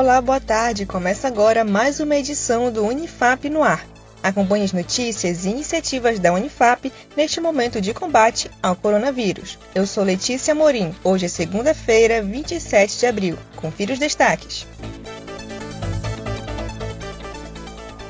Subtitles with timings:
[0.00, 0.86] Olá, boa tarde.
[0.86, 3.86] Começa agora mais uma edição do Unifap no ar.
[4.22, 9.58] Acompanhe as notícias e iniciativas da Unifap neste momento de combate ao coronavírus.
[9.74, 10.94] Eu sou Letícia Morim.
[11.04, 13.38] Hoje é segunda-feira, 27 de abril.
[13.56, 14.66] Confira os destaques.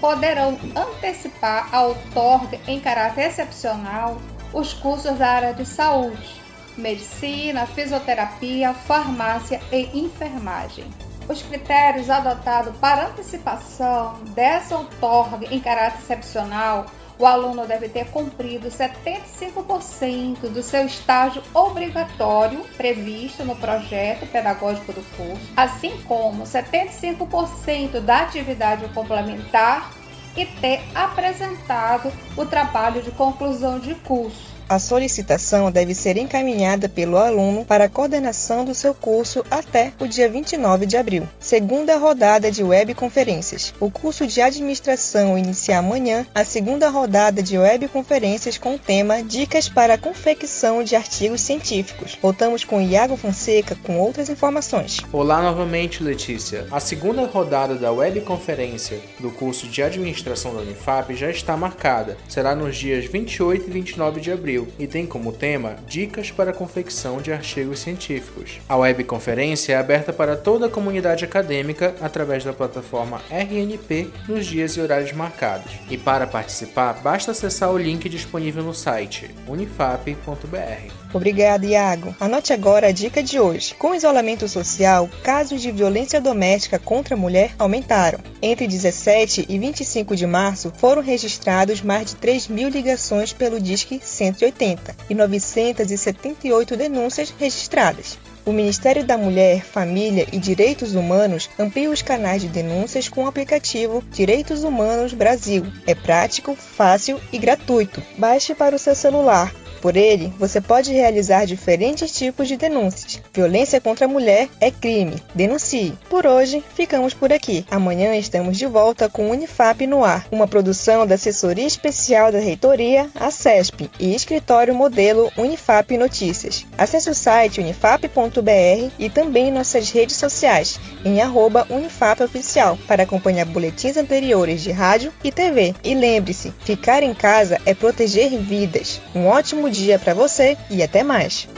[0.00, 4.20] poderão antecipar a outorga em caráter excepcional
[4.52, 6.42] os cursos da área de saúde
[6.76, 10.84] medicina, fisioterapia, farmácia e enfermagem.
[11.28, 16.86] Os critérios adotados para antecipação dessa outorga em caráter excepcional,
[17.18, 25.02] o aluno deve ter cumprido 75% do seu estágio obrigatório previsto no projeto pedagógico do
[25.16, 29.92] curso, assim como 75% da atividade complementar
[30.36, 37.18] e ter apresentado o trabalho de conclusão de curso a solicitação deve ser encaminhada pelo
[37.18, 41.28] aluno para a coordenação do seu curso até o dia 29 de abril.
[41.38, 43.74] Segunda rodada de webconferências.
[43.78, 49.68] O curso de administração inicia amanhã a segunda rodada de webconferências com o tema Dicas
[49.68, 52.16] para a confecção de artigos científicos.
[52.22, 55.00] Voltamos com Iago Fonseca com outras informações.
[55.12, 56.66] Olá novamente, Letícia.
[56.70, 62.16] A segunda rodada da webconferência do curso de administração da Unifap já está marcada.
[62.26, 66.50] Será nos dias 28 e 29 de abril Brasil e tem como tema Dicas para
[66.50, 68.60] a confecção de artigos científicos.
[68.68, 74.76] A webconferência é aberta para toda a comunidade acadêmica através da plataforma RNP nos dias
[74.76, 75.72] e horários marcados.
[75.90, 80.92] E para participar, basta acessar o link disponível no site unifap.br.
[81.12, 82.14] Obrigada, Iago.
[82.18, 83.74] Anote agora a dica de hoje.
[83.74, 88.18] Com o isolamento social, casos de violência doméstica contra a mulher aumentaram.
[88.40, 94.00] Entre 17 e 25 de março, foram registrados mais de 3 mil ligações pelo Disque
[94.42, 98.18] 180 e 978 denúncias registradas.
[98.44, 103.28] O Ministério da Mulher, Família e Direitos Humanos amplia os canais de denúncias com o
[103.28, 105.64] aplicativo Direitos Humanos Brasil.
[105.86, 108.02] É prático, fácil e gratuito.
[108.18, 109.52] Baixe para o seu celular
[109.82, 113.20] por ele, você pode realizar diferentes tipos de denúncias.
[113.34, 115.20] Violência contra a mulher é crime.
[115.34, 115.92] Denuncie.
[116.08, 117.66] Por hoje, ficamos por aqui.
[117.68, 123.10] Amanhã estamos de volta com Unifap no ar, uma produção da Assessoria Especial da Reitoria,
[123.16, 126.64] a CESP, e Escritório Modelo Unifap Notícias.
[126.78, 133.46] Acesse o site unifap.br e também nossas redes sociais, em arroba Unifap Oficial, para acompanhar
[133.46, 135.74] boletins anteriores de rádio e TV.
[135.82, 139.00] E lembre-se, ficar em casa é proteger vidas.
[139.12, 141.48] Um ótimo dia para você e até mais!